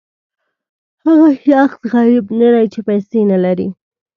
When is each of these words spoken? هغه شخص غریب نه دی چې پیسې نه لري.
هغه 1.05 1.29
شخص 1.45 1.79
غریب 1.93 2.25
نه 2.39 2.47
دی 2.55 2.65
چې 2.73 2.79
پیسې 2.87 3.19
نه 3.31 3.37
لري. 3.45 3.67